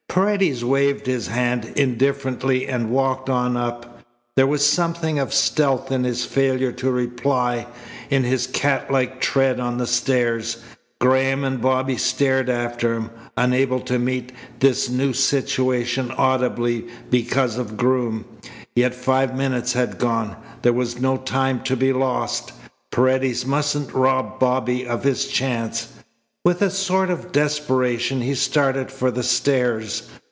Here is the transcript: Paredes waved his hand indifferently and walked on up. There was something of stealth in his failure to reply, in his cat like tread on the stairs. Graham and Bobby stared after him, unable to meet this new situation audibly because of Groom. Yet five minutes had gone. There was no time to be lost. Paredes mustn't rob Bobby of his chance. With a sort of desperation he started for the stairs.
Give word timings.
Paredes 0.11 0.61
waved 0.65 1.05
his 1.05 1.27
hand 1.27 1.71
indifferently 1.77 2.67
and 2.67 2.89
walked 2.89 3.29
on 3.29 3.55
up. 3.55 4.01
There 4.35 4.45
was 4.45 4.65
something 4.69 5.19
of 5.19 5.33
stealth 5.33 5.89
in 5.89 6.03
his 6.03 6.25
failure 6.25 6.73
to 6.73 6.91
reply, 6.91 7.65
in 8.09 8.25
his 8.25 8.45
cat 8.45 8.91
like 8.91 9.21
tread 9.21 9.57
on 9.61 9.77
the 9.77 9.87
stairs. 9.87 10.57
Graham 10.99 11.45
and 11.45 11.61
Bobby 11.61 11.95
stared 11.95 12.49
after 12.49 12.93
him, 12.95 13.09
unable 13.37 13.79
to 13.79 13.97
meet 13.97 14.33
this 14.59 14.89
new 14.89 15.13
situation 15.13 16.11
audibly 16.17 16.87
because 17.09 17.57
of 17.57 17.77
Groom. 17.77 18.25
Yet 18.75 18.93
five 18.93 19.33
minutes 19.33 19.71
had 19.71 19.97
gone. 19.97 20.35
There 20.61 20.73
was 20.73 20.99
no 20.99 21.15
time 21.15 21.61
to 21.63 21.77
be 21.77 21.93
lost. 21.93 22.51
Paredes 22.91 23.45
mustn't 23.45 23.93
rob 23.93 24.41
Bobby 24.41 24.85
of 24.85 25.05
his 25.05 25.27
chance. 25.27 25.87
With 26.43 26.63
a 26.63 26.71
sort 26.71 27.11
of 27.11 27.31
desperation 27.31 28.21
he 28.21 28.33
started 28.33 28.89
for 28.91 29.11
the 29.11 29.21
stairs. 29.21 30.09